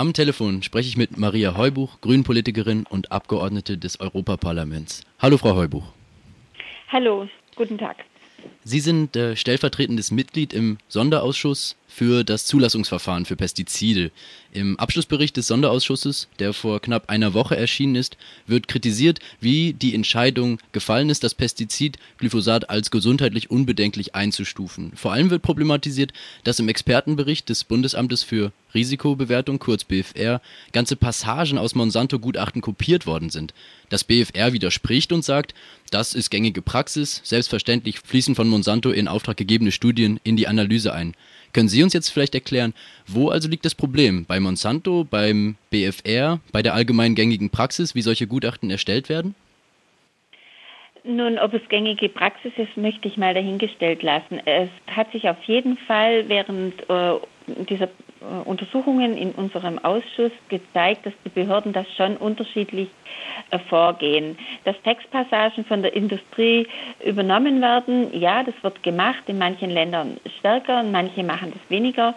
[0.00, 5.02] Am Telefon spreche ich mit Maria Heubuch, Grünpolitikerin und Abgeordnete des Europaparlaments.
[5.18, 5.92] Hallo, Frau Heubuch.
[6.88, 7.96] Hallo, guten Tag.
[8.64, 14.12] Sie sind äh, stellvertretendes Mitglied im Sonderausschuss für das Zulassungsverfahren für Pestizide.
[14.52, 18.16] Im Abschlussbericht des Sonderausschusses, der vor knapp einer Woche erschienen ist,
[18.46, 24.92] wird kritisiert, wie die Entscheidung gefallen ist, das Pestizid Glyphosat als gesundheitlich unbedenklich einzustufen.
[24.94, 26.12] Vor allem wird problematisiert,
[26.44, 30.40] dass im Expertenbericht des Bundesamtes für Risikobewertung, kurz BFR,
[30.72, 33.52] ganze Passagen aus Monsanto-Gutachten kopiert worden sind.
[33.88, 35.54] Das BFR widerspricht und sagt,
[35.90, 40.92] das ist gängige Praxis, selbstverständlich fließen von Monsanto in Auftrag gegebene Studien in die Analyse
[40.92, 41.14] ein.
[41.52, 42.74] Können Sie uns jetzt vielleicht erklären,
[43.06, 44.24] wo also liegt das Problem?
[44.24, 49.34] Bei Monsanto, beim BFR, bei der allgemein gängigen Praxis, wie solche Gutachten erstellt werden?
[51.02, 54.38] Nun, ob es gängige Praxis ist, möchte ich mal dahingestellt lassen.
[54.44, 57.14] Es hat sich auf jeden Fall während äh,
[57.68, 62.88] dieser äh, Untersuchungen in unserem Ausschuss gezeigt, dass die Behörden das schon unterschiedlich
[63.50, 64.38] äh, vorgehen.
[64.64, 66.66] Dass Textpassagen von der Industrie
[67.04, 72.14] übernommen werden, ja, das wird gemacht, in manchen Ländern stärker, manche machen das weniger.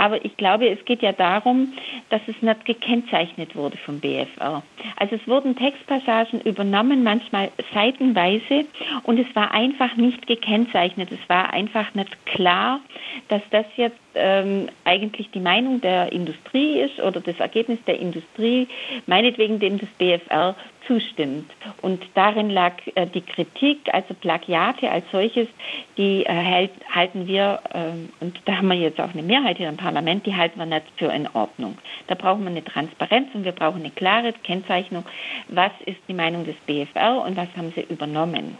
[0.00, 1.74] Aber ich glaube, es geht ja darum,
[2.08, 4.62] dass es nicht gekennzeichnet wurde vom BFR.
[4.96, 8.64] Also es wurden Textpassagen übernommen, manchmal seitenweise,
[9.02, 11.12] und es war einfach nicht gekennzeichnet.
[11.12, 12.80] Es war einfach nicht klar,
[13.28, 18.68] dass das jetzt ähm, eigentlich die Meinung der Industrie ist oder das Ergebnis der Industrie,
[19.06, 20.54] meinetwegen dem des BFR
[20.86, 21.50] zustimmt.
[21.82, 25.46] Und darin lag äh, die Kritik, also Plagiate als solches,
[25.96, 29.68] die äh, hält, halten wir, äh, und da haben wir jetzt auch eine Mehrheit hier
[29.68, 31.78] im Parlament, die halten wir nicht für in Ordnung.
[32.08, 35.04] Da brauchen wir eine Transparenz und wir brauchen eine klare Kennzeichnung,
[35.48, 38.58] was ist die Meinung des BFR und was haben sie übernommen.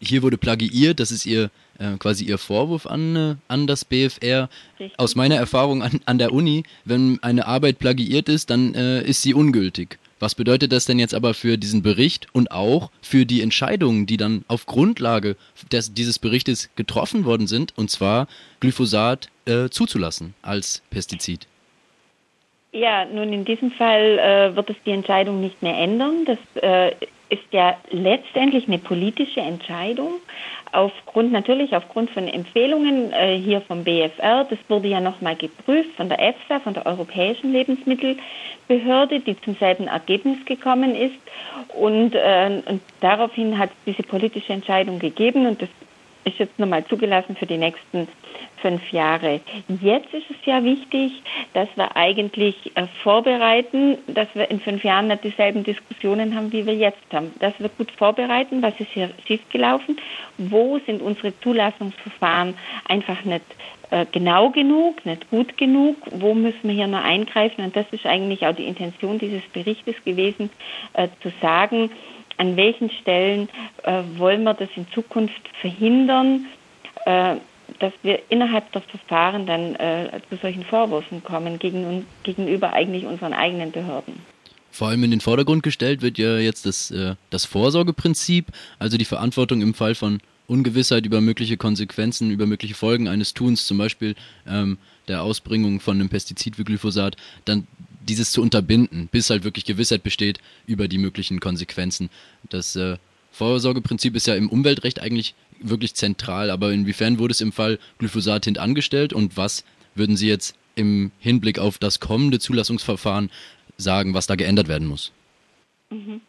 [0.00, 4.48] Hier wurde plagiiert, das ist ihr äh, quasi ihr Vorwurf an, äh, an das BFR.
[4.78, 4.98] Richtig.
[4.98, 9.22] Aus meiner Erfahrung an, an der Uni, wenn eine Arbeit plagiiert ist, dann äh, ist
[9.22, 9.98] sie ungültig.
[10.18, 14.16] Was bedeutet das denn jetzt aber für diesen Bericht und auch für die Entscheidungen, die
[14.16, 15.36] dann auf Grundlage
[15.70, 18.26] des, dieses Berichtes getroffen worden sind, und zwar
[18.60, 21.46] Glyphosat äh, zuzulassen als Pestizid?
[22.72, 26.24] Ja, nun in diesem Fall äh, wird es die Entscheidung nicht mehr ändern.
[26.24, 26.92] Das äh,
[27.28, 30.20] ist ja letztendlich eine politische Entscheidung
[30.72, 34.44] aufgrund natürlich aufgrund von Empfehlungen äh, hier vom BFR.
[34.44, 39.86] Das wurde ja nochmal geprüft von der EFSA, von der Europäischen Lebensmittelbehörde, die zum selben
[39.86, 41.14] Ergebnis gekommen ist.
[41.74, 45.68] Und, äh, und daraufhin hat es diese politische Entscheidung gegeben und das
[46.26, 48.08] ist jetzt nochmal zugelassen für die nächsten
[48.60, 49.40] fünf Jahre.
[49.80, 51.22] Jetzt ist es ja wichtig,
[51.54, 56.66] dass wir eigentlich äh, vorbereiten, dass wir in fünf Jahren nicht dieselben Diskussionen haben, wie
[56.66, 57.32] wir jetzt haben.
[57.38, 59.98] Dass wir gut vorbereiten, was ist hier schiefgelaufen,
[60.36, 62.54] wo sind unsere Zulassungsverfahren
[62.88, 63.44] einfach nicht
[63.90, 67.64] äh, genau genug, nicht gut genug, wo müssen wir hier noch eingreifen.
[67.64, 70.50] Und das ist eigentlich auch die Intention dieses Berichtes gewesen,
[70.94, 71.90] äh, zu sagen,
[72.36, 73.48] an welchen Stellen
[73.82, 76.46] äh, wollen wir das in Zukunft verhindern,
[77.04, 77.36] äh,
[77.78, 83.32] dass wir innerhalb der Verfahren dann äh, zu solchen Vorwürfen kommen gegen, gegenüber eigentlich unseren
[83.32, 84.14] eigenen Behörden.
[84.70, 88.46] Vor allem in den Vordergrund gestellt wird ja jetzt das, äh, das Vorsorgeprinzip,
[88.78, 93.66] also die Verantwortung im Fall von Ungewissheit über mögliche Konsequenzen, über mögliche Folgen eines Tuns,
[93.66, 94.14] zum Beispiel
[94.46, 97.66] ähm, der Ausbringung von einem Pestizid wie Glyphosat, dann
[98.08, 102.10] dieses zu unterbinden, bis halt wirklich Gewissheit besteht über die möglichen Konsequenzen.
[102.48, 102.96] Das äh,
[103.32, 108.44] Vorsorgeprinzip ist ja im Umweltrecht eigentlich wirklich zentral, aber inwiefern wurde es im Fall Glyphosat
[108.44, 113.30] hintangestellt und was würden Sie jetzt im Hinblick auf das kommende Zulassungsverfahren
[113.76, 115.12] sagen, was da geändert werden muss?
[115.90, 116.20] Mhm.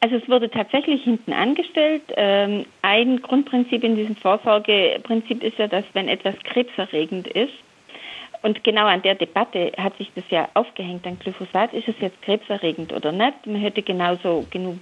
[0.00, 2.02] Also es wurde tatsächlich hinten angestellt.
[2.16, 7.52] Ähm, ein Grundprinzip in diesem Vorsorgeprinzip ist ja, dass wenn etwas krebserregend ist,
[8.42, 11.72] und genau an der Debatte hat sich das ja aufgehängt an Glyphosat.
[11.72, 13.46] Ist es jetzt krebserregend oder nicht?
[13.46, 14.78] Man hätte genauso genug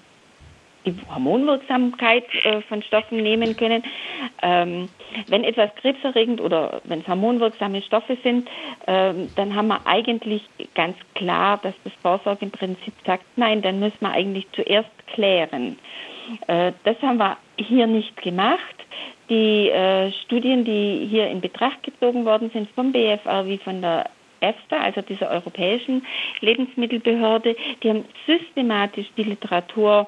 [0.87, 3.83] die Hormonwirksamkeit äh, von Stoffen nehmen können.
[4.43, 4.89] Ähm,
[5.28, 8.49] wenn etwas krebserregend oder wenn es hormonwirksame Stoffe sind,
[8.87, 10.43] ähm, dann haben wir eigentlich
[10.75, 15.79] ganz klar, dass das Vorsorgeprinzip sagt, nein, dann müssen wir eigentlich zuerst klären.
[16.47, 18.61] Äh, das haben wir hier nicht gemacht.
[19.31, 24.08] Die äh, Studien, die hier in Betracht gezogen worden sind vom BFR wie von der
[24.40, 26.06] EFSA, also dieser europäischen
[26.40, 30.06] Lebensmittelbehörde, die haben systematisch die Literatur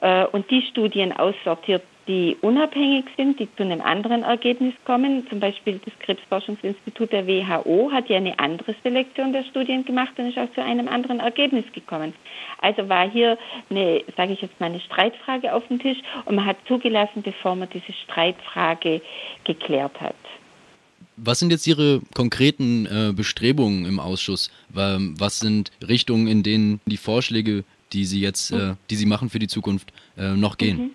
[0.00, 5.26] äh, und die Studien aussortiert, die unabhängig sind, die zu einem anderen Ergebnis kommen.
[5.28, 10.28] Zum Beispiel das Krebsforschungsinstitut der WHO hat ja eine andere Selektion der Studien gemacht und
[10.28, 12.12] ist auch zu einem anderen Ergebnis gekommen.
[12.60, 13.38] Also war hier
[13.70, 17.54] eine, sage ich jetzt mal, eine Streitfrage auf dem Tisch und man hat zugelassen, bevor
[17.54, 19.00] man diese Streitfrage
[19.44, 20.16] geklärt hat.
[21.24, 24.50] Was sind jetzt Ihre konkreten äh, Bestrebungen im Ausschuss?
[24.70, 29.38] Was sind Richtungen, in denen die Vorschläge, die Sie jetzt, äh, die Sie machen für
[29.38, 30.90] die Zukunft, äh, noch gehen?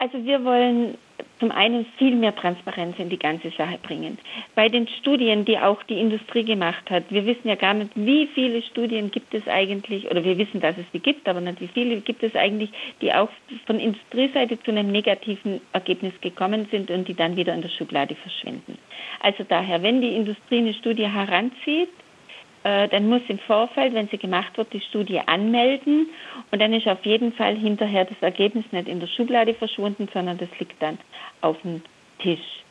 [0.00, 0.96] Also wir wollen
[1.40, 4.16] zum einen viel mehr Transparenz in die ganze Sache bringen.
[4.54, 8.26] Bei den Studien, die auch die Industrie gemacht hat, wir wissen ja gar nicht, wie
[8.28, 11.68] viele Studien gibt es eigentlich, oder wir wissen, dass es die gibt, aber nicht wie
[11.68, 12.70] viele gibt es eigentlich,
[13.02, 13.28] die auch
[13.66, 18.14] von Industrieseite zu einem negativen Ergebnis gekommen sind und die dann wieder in der Schublade
[18.14, 18.78] verschwinden.
[19.20, 21.90] Also daher, wenn die Industrie eine Studie heranzieht,
[22.62, 26.08] dann muss im Vorfeld, wenn sie gemacht wird, die Studie anmelden
[26.50, 30.36] und dann ist auf jeden Fall hinterher das Ergebnis nicht in der Schublade verschwunden, sondern
[30.38, 30.98] das liegt dann
[31.40, 31.82] auf dem
[32.18, 32.62] Tisch.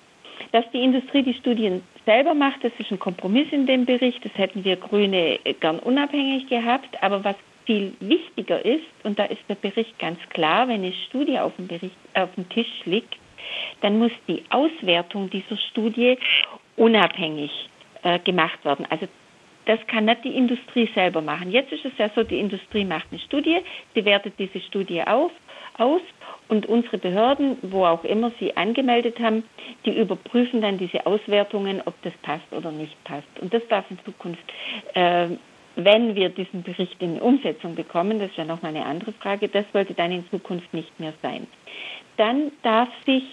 [0.51, 4.35] Dass die Industrie die Studien selber macht, das ist ein Kompromiss in dem Bericht, das
[4.35, 7.35] hätten wir Grüne gern unabhängig gehabt, aber was
[7.65, 11.67] viel wichtiger ist, und da ist der Bericht ganz klar, wenn eine Studie auf dem,
[11.67, 13.15] Bericht, auf dem Tisch liegt,
[13.81, 16.17] dann muss die Auswertung dieser Studie
[16.77, 17.51] unabhängig
[18.03, 18.85] äh, gemacht werden.
[18.89, 19.07] Also
[19.69, 21.51] das kann nicht die Industrie selber machen.
[21.51, 23.59] Jetzt ist es ja so, die Industrie macht eine Studie,
[23.93, 25.31] sie wertet diese Studie auf,
[25.77, 26.01] aus
[26.47, 29.43] und unsere Behörden, wo auch immer sie angemeldet haben,
[29.85, 33.27] die überprüfen dann diese Auswertungen, ob das passt oder nicht passt.
[33.39, 34.41] Und das darf in Zukunft,
[34.95, 35.27] äh,
[35.75, 39.65] wenn wir diesen Bericht in Umsetzung bekommen, das ist ja nochmal eine andere Frage, das
[39.71, 41.45] sollte dann in Zukunft nicht mehr sein.
[42.17, 43.23] Dann darf sich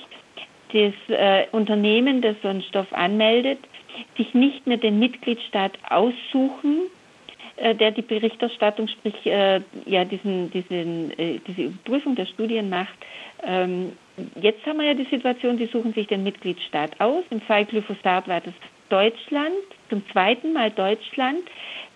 [0.75, 3.61] das äh, Unternehmen, das so einen Stoff anmeldet,
[4.17, 6.83] sich nicht mehr den Mitgliedstaat aussuchen,
[7.57, 12.97] äh, der die Berichterstattung, sprich äh, ja diesen, diesen, äh, diese Überprüfung der Studien macht.
[13.43, 13.93] Ähm,
[14.41, 17.25] jetzt haben wir ja die Situation, die suchen sich den Mitgliedstaat aus.
[17.31, 18.55] Im Fall Glyphosat war das
[18.89, 19.55] Deutschland,
[19.89, 21.41] zum zweiten Mal Deutschland.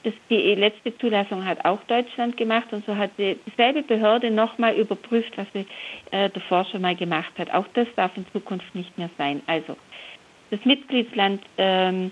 [0.02, 5.37] Das, die letzte Zulassung hat auch Deutschland gemacht und so hat dieselbe Behörde nochmal überprüft,
[5.37, 5.67] was sie
[6.11, 7.52] äh, davor schon mal gemacht hat.
[7.52, 9.43] Auch das darf in Zukunft nicht mehr sein.
[9.47, 9.76] Also
[10.50, 12.11] das Mitgliedsland ähm,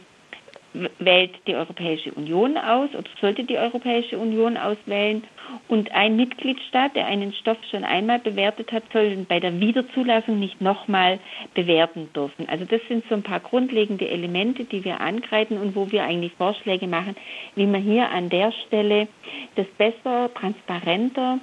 [0.99, 5.25] wählt die Europäische Union aus oder sollte die Europäische Union auswählen.
[5.67, 10.39] Und ein Mitgliedstaat, der einen Stoff schon einmal bewertet hat, soll ihn bei der Wiederzulassung
[10.39, 11.19] nicht nochmal
[11.55, 12.49] bewerten dürfen.
[12.49, 16.33] Also das sind so ein paar grundlegende Elemente, die wir angreifen und wo wir eigentlich
[16.35, 17.17] Vorschläge machen,
[17.55, 19.09] wie man hier an der Stelle
[19.57, 21.39] das besser, transparenter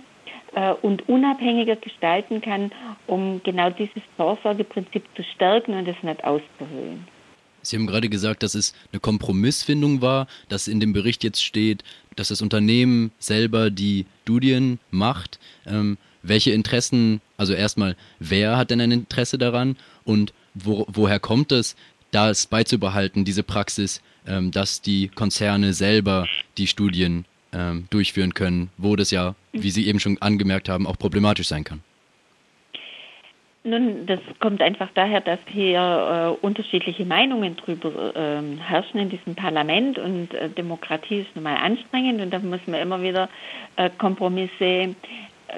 [0.55, 2.71] äh, und unabhängiger gestalten kann,
[3.07, 7.07] um genau dieses Vorsorgeprinzip zu stärken und es nicht auszuhöhlen.
[7.61, 11.83] Sie haben gerade gesagt, dass es eine Kompromissfindung war, dass in dem Bericht jetzt steht,
[12.15, 15.39] dass das Unternehmen selber die Studien macht.
[15.65, 21.51] Ähm, welche Interessen, also erstmal, wer hat denn ein Interesse daran und wo, woher kommt
[21.51, 21.75] es,
[22.11, 26.27] das beizubehalten, diese Praxis, ähm, dass die Konzerne selber
[26.57, 30.97] die Studien ähm, durchführen können, wo das ja, wie Sie eben schon angemerkt haben, auch
[30.97, 31.81] problematisch sein kann?
[33.67, 39.33] Nun, das kommt einfach daher, dass hier äh, unterschiedliche Meinungen drüber äh, herrschen in diesem
[39.33, 43.27] Parlament und äh, Demokratie ist nun mal anstrengend und da muss man immer wieder
[43.75, 44.93] äh, Kompromisse, äh,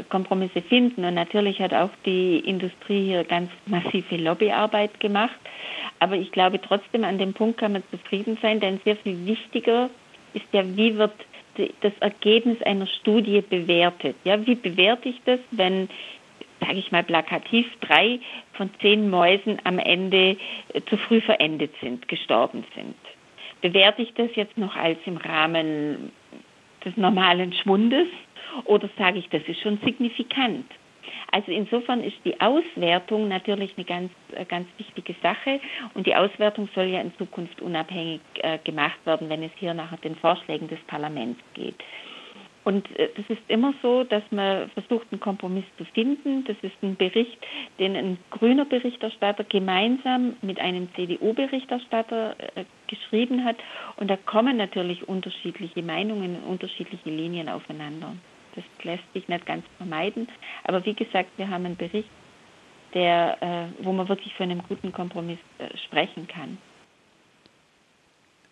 [0.07, 1.03] Kompromisse finden.
[1.03, 5.35] Und natürlich hat auch die Industrie hier ganz massive Lobbyarbeit gemacht.
[5.99, 9.89] Aber ich glaube trotzdem, an dem Punkt kann man zufrieden sein, denn sehr viel wichtiger
[10.33, 11.11] ist ja, wie wird
[11.81, 14.15] das Ergebnis einer Studie bewertet.
[14.23, 15.89] Ja, wie bewerte ich das, wenn,
[16.59, 18.19] sage ich mal plakativ, drei
[18.53, 20.37] von zehn Mäusen am Ende
[20.73, 22.95] äh, zu früh verendet sind, gestorben sind?
[23.61, 26.11] Bewerte ich das jetzt noch als im Rahmen
[26.85, 28.07] des normalen Schwundes
[28.65, 30.65] oder sage ich, das ist schon signifikant?
[31.31, 35.59] Also insofern ist die Auswertung natürlich eine ganz, äh, ganz wichtige Sache
[35.93, 39.95] und die Auswertung soll ja in Zukunft unabhängig äh, gemacht werden, wenn es hier nach
[39.97, 41.75] den Vorschlägen des Parlaments geht.
[42.67, 46.43] Und äh, ist immer so, dass man versucht, einen Kompromiss zu finden.
[46.43, 47.37] Das ist ein Bericht,
[47.79, 53.55] den ein grüner Berichterstatter gemeinsam mit einem CDU-Berichterstatter äh, geschrieben hat.
[53.95, 58.17] Und da kommen natürlich unterschiedliche Meinungen, unterschiedliche Linien aufeinander.
[58.57, 60.27] Das lässt sich nicht ganz vermeiden.
[60.63, 62.09] Aber wie gesagt, wir haben einen Bericht,
[62.95, 63.37] der,
[63.79, 66.57] äh, wo man wirklich von einem guten Kompromiss äh, sprechen kann.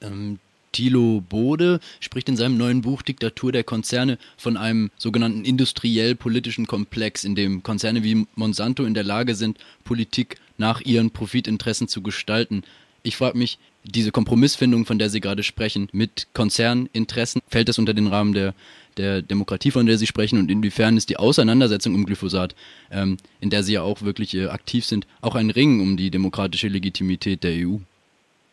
[0.02, 0.40] Ähm,
[0.72, 7.24] Thilo Bode spricht in seinem neuen Buch Diktatur der Konzerne von einem sogenannten industriell-politischen Komplex,
[7.24, 12.64] in dem Konzerne wie Monsanto in der Lage sind, Politik nach ihren Profitinteressen zu gestalten.
[13.06, 17.94] Ich frage mich, diese Kompromissfindung, von der Sie gerade sprechen, mit Konzerninteressen, fällt das unter
[17.94, 18.56] den Rahmen der
[18.98, 22.56] der Demokratie, von der Sie sprechen und inwiefern ist die Auseinandersetzung um Glyphosat,
[22.92, 26.12] ähm, in der Sie ja auch wirklich äh, aktiv sind, auch ein Ring um die
[26.12, 27.78] demokratische Legitimität der EU?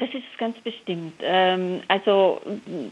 [0.02, 1.12] Das ist ganz bestimmt.
[1.22, 2.40] Ähm, also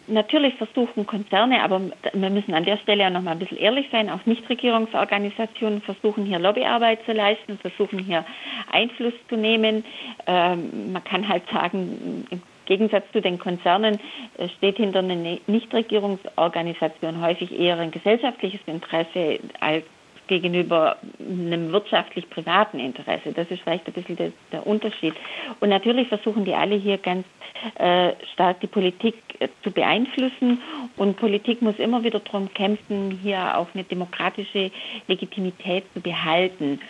[0.06, 1.80] natürlich versuchen Konzerne, aber
[2.12, 6.24] wir müssen an der Stelle auch noch mal ein bisschen ehrlich sein, auch Nichtregierungsorganisationen versuchen
[6.24, 8.24] hier Lobbyarbeit zu leisten, versuchen hier
[8.70, 9.84] Einfluss zu nehmen.
[10.28, 13.98] Ähm, man kann halt sagen, im Gegensatz zu den Konzernen
[14.38, 19.84] äh, steht hinter einer Nichtregierungsorganisation häufig eher ein gesellschaftliches Interesse als
[20.30, 23.32] gegenüber einem wirtschaftlich-privaten Interesse.
[23.32, 25.14] Das ist vielleicht ein bisschen der, der, Unterschied.
[25.58, 27.26] Und natürlich versuchen die alle hier ganz
[27.74, 30.62] äh, stark die Politik äh, zu beeinflussen.
[30.96, 34.70] Und Politik muss immer wieder darum kämpfen, hier auch eine demokratische
[35.08, 36.80] Legitimität zu behalten.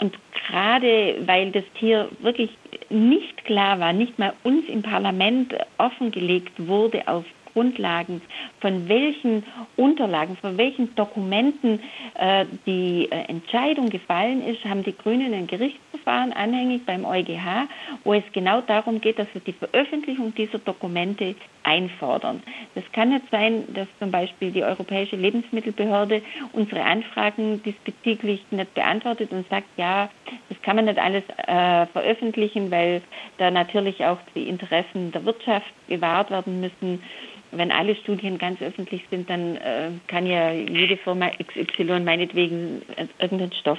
[0.00, 0.16] Und
[0.46, 2.50] gerade weil das hier wirklich
[2.88, 7.24] nicht klar war, nicht mal uns im Parlament offengelegt wurde auf
[7.58, 8.22] Grundlagen,
[8.60, 9.42] von welchen
[9.76, 11.80] Unterlagen, von welchen Dokumenten
[12.14, 17.66] äh, die äh, Entscheidung gefallen ist, haben die Grünen ein Gerichtsverfahren anhängig beim EuGH,
[18.04, 21.34] wo es genau darum geht, dass wir die Veröffentlichung dieser Dokumente
[21.68, 22.42] einfordern.
[22.74, 26.22] Das kann nicht sein, dass zum Beispiel die Europäische Lebensmittelbehörde
[26.52, 30.08] unsere Anfragen diesbezüglich nicht beantwortet und sagt, ja,
[30.48, 33.02] das kann man nicht alles äh, veröffentlichen, weil
[33.36, 37.02] da natürlich auch die Interessen der Wirtschaft gewahrt werden müssen
[37.50, 42.82] wenn alle Studien ganz öffentlich sind, dann äh, kann ja jede Firma XY meinetwegen
[43.18, 43.78] irgendeinen Stoff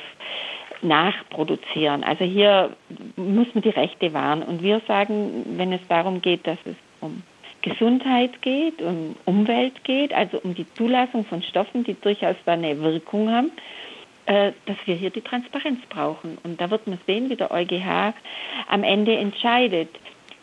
[0.81, 2.03] nachproduzieren.
[2.03, 2.75] Also hier
[3.15, 4.41] muss man die Rechte wahren.
[4.41, 7.21] Und wir sagen, wenn es darum geht, dass es um
[7.61, 12.79] Gesundheit geht, um Umwelt geht, also um die Zulassung von Stoffen, die durchaus da eine
[12.81, 13.51] Wirkung haben,
[14.25, 16.37] äh, dass wir hier die Transparenz brauchen.
[16.43, 18.13] Und da wird man sehen, wie der EuGH
[18.67, 19.89] am Ende entscheidet.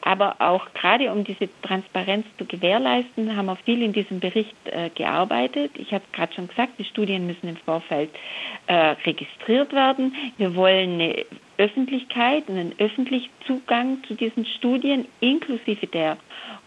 [0.02, 4.88] Aber auch gerade um diese Transparenz zu gewährleisten, haben wir viel in diesem Bericht äh,
[4.90, 5.72] gearbeitet.
[5.74, 8.10] Ich habe gerade schon gesagt, die Studien müssen im Vorfeld
[8.68, 10.14] äh, registriert werden.
[10.38, 11.26] Wir wollen eine
[11.58, 16.18] Öffentlichkeit einen öffentlichen Zugang zu diesen Studien inklusive der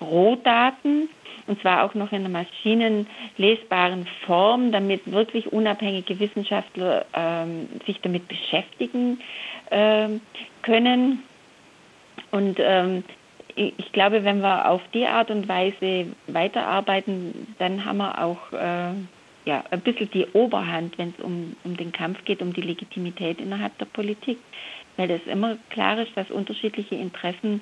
[0.01, 1.09] Rohdaten
[1.49, 8.27] und zwar auch noch in einer maschinenlesbaren Form, damit wirklich unabhängige Wissenschaftler ähm, sich damit
[8.27, 9.19] beschäftigen
[9.71, 10.21] ähm,
[10.61, 11.23] können.
[12.29, 13.03] Und ähm,
[13.55, 18.93] ich glaube, wenn wir auf die Art und Weise weiterarbeiten, dann haben wir auch äh,
[19.45, 23.41] ja, ein bisschen die Oberhand, wenn es um, um den Kampf geht, um die Legitimität
[23.41, 24.37] innerhalb der Politik.
[24.97, 27.61] Weil es immer klar ist, dass unterschiedliche Interessen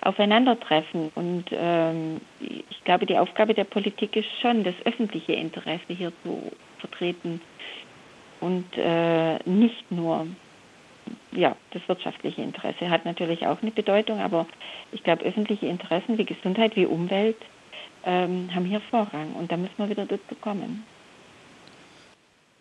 [0.00, 1.10] aufeinandertreffen.
[1.14, 6.52] Und ähm, ich glaube, die Aufgabe der Politik ist schon, das öffentliche Interesse hier zu
[6.78, 7.40] vertreten
[8.40, 10.26] und äh, nicht nur
[11.32, 14.46] ja, das wirtschaftliche Interesse hat natürlich auch eine Bedeutung, aber
[14.92, 17.36] ich glaube, öffentliche Interessen wie Gesundheit, wie Umwelt
[18.04, 20.84] ähm, haben hier Vorrang und da müssen wir wieder dazu kommen.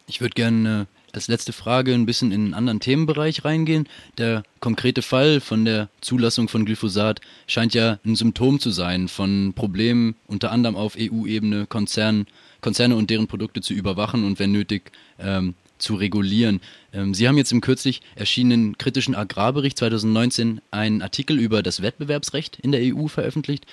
[0.08, 3.88] Ich würde gerne als letzte Frage ein bisschen in einen anderen Themenbereich reingehen.
[4.18, 9.54] Der konkrete Fall von der Zulassung von Glyphosat scheint ja ein Symptom zu sein von
[9.56, 12.28] Problemen unter anderem auf EU-Ebene, Konzern,
[12.62, 16.62] Konzerne und deren Produkte zu überwachen und wenn nötig ähm, zu regulieren.
[16.94, 22.60] Ähm, Sie haben jetzt im kürzlich erschienenen kritischen Agrarbericht 2019 einen Artikel über das Wettbewerbsrecht
[22.60, 23.66] in der EU veröffentlicht.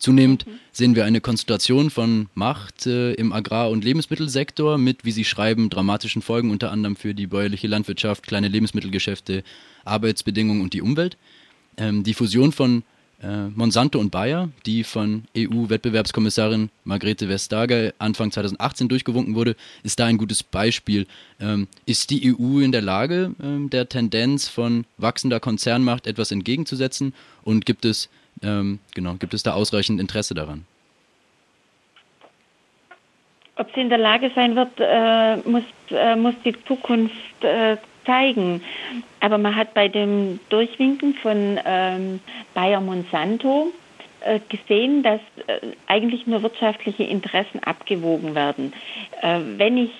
[0.00, 0.52] Zunehmend mhm.
[0.72, 5.68] sehen wir eine Konzentration von Macht äh, im Agrar- und Lebensmittelsektor mit, wie Sie schreiben,
[5.68, 9.44] dramatischen Folgen unter anderem für die bäuerliche Landwirtschaft, kleine Lebensmittelgeschäfte,
[9.84, 11.18] Arbeitsbedingungen und die Umwelt.
[11.76, 12.82] Ähm, die Fusion von
[13.22, 20.06] äh, Monsanto und Bayer, die von EU-Wettbewerbskommissarin Margrethe Vestager Anfang 2018 durchgewunken wurde, ist da
[20.06, 21.06] ein gutes Beispiel.
[21.38, 27.12] Ähm, ist die EU in der Lage, ähm, der Tendenz von wachsender Konzernmacht etwas entgegenzusetzen
[27.42, 28.08] und gibt es,
[28.42, 30.64] ähm, genau, gibt es da ausreichend Interesse daran?
[33.56, 38.62] Ob sie in der Lage sein wird, äh, muss, äh, muss die Zukunft äh, zeigen.
[39.20, 42.20] Aber man hat bei dem Durchwinken von ähm,
[42.54, 43.72] Bayer Monsanto
[44.20, 48.72] äh, gesehen, dass äh, eigentlich nur wirtschaftliche Interessen abgewogen werden.
[49.20, 49.90] Äh, wenn ich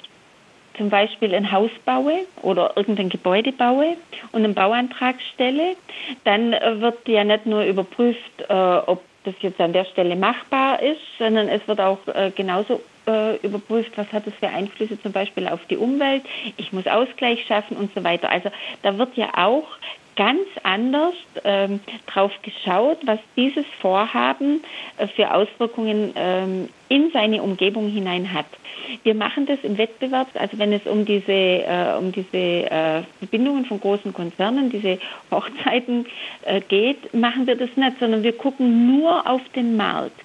[0.80, 3.98] zum Beispiel ein Haus baue oder irgendein Gebäude baue
[4.32, 5.76] und einen Bauantrag stelle,
[6.24, 8.18] dann äh, wird ja nicht nur überprüft,
[8.48, 12.80] äh, ob das jetzt an der Stelle machbar ist, sondern es wird auch äh, genauso
[13.42, 16.22] überprüft, was hat es für Einflüsse zum Beispiel auf die Umwelt.
[16.58, 18.30] Ich muss Ausgleich schaffen und so weiter.
[18.30, 18.50] Also
[18.82, 19.66] da wird ja auch
[20.20, 24.62] ganz anders ähm, drauf geschaut, was dieses Vorhaben
[24.98, 28.44] äh, für Auswirkungen ähm, in seine Umgebung hinein hat.
[29.02, 33.64] Wir machen das im Wettbewerb, also wenn es um diese, äh, um diese äh, Verbindungen
[33.64, 34.98] von großen Konzernen, diese
[35.30, 36.04] Hochzeiten
[36.42, 40.20] äh, geht, machen wir das nicht, sondern wir gucken nur auf den Markt.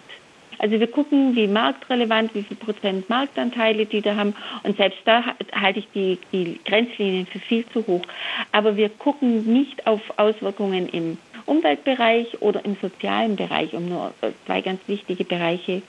[0.60, 4.36] Also wir gucken, wie marktrelevant, wie viel Prozent Marktanteile die da haben.
[4.64, 8.04] Und selbst da halte ich die, die Grenzlinien für viel zu hoch.
[8.52, 14.14] Aber wir gucken nicht auf Auswirkungen im Umweltbereich oder im sozialen Bereich, um nur
[14.46, 15.82] zwei ganz wichtige Bereiche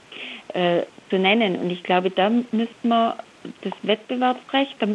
[0.55, 1.57] äh, zu nennen.
[1.57, 3.17] Und ich glaube, da müssten wir
[3.63, 4.87] das Wettbewerbsrecht, da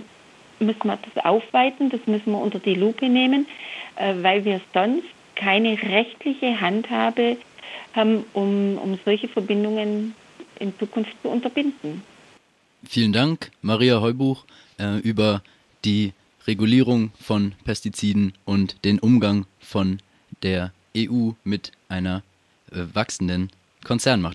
[0.60, 3.48] müssen wir das aufweiten, das müssen wir unter die Lupe nehmen,
[3.96, 7.38] äh, weil wir sonst keine rechtliche Handhabe
[7.94, 10.16] haben, um, um solche Verbindungen
[10.60, 12.02] in Zukunft zu unterbinden.
[12.84, 14.46] Vielen Dank, Maria Heubuch,
[14.80, 15.42] äh, über
[15.86, 16.14] die
[16.48, 20.00] Regulierung von Pestiziden und den Umgang von
[20.42, 22.24] der EU mit einer
[22.72, 23.52] äh, wachsenden
[23.84, 24.30] Konzernmacht.